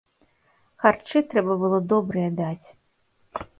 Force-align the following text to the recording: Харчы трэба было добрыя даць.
Харчы 0.85 1.21
трэба 1.35 1.59
было 1.65 1.79
добрыя 1.93 2.29
даць. 2.43 2.67